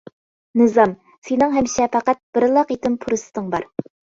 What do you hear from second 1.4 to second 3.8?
ھەمىشە پەقەت بىرلا قېتىم پۇرسىتىڭ بار.